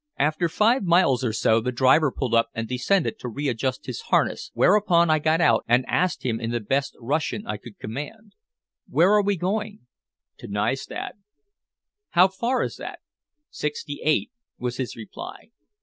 [0.17, 4.49] After five miles or so, the driver pulled up and descended to readjust his harness,
[4.55, 8.33] whereupon I got out and asked him in the best Russian I could command:
[8.87, 9.81] "Where are we going?"
[10.39, 11.11] "To Nystad."
[12.09, 13.01] "How far is that?"
[13.51, 15.51] "Sixty eight," was his reply.